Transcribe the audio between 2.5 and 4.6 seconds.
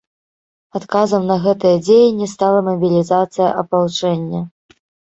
мабілізацыя апалчэння.